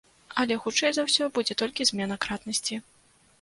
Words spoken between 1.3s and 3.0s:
будзе толькі змена кратнасці.